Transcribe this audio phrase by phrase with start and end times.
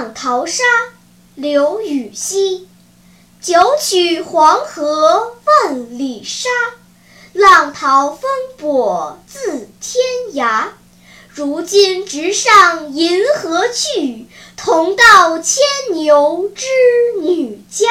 [0.00, 0.64] 浪淘沙
[1.34, 2.66] 刘禹锡
[3.38, 6.48] 九曲黄河万里沙
[7.34, 8.22] 浪淘风
[8.58, 10.68] 簸自天涯。
[11.28, 16.64] 如今直上银河去同到牵牛织
[17.20, 17.86] 女家